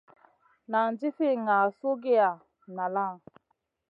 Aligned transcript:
Nan 0.71 0.87
jifi 0.99 1.27
ŋah 1.45 1.65
suhgiya 1.77 2.29
nala? 2.75 3.05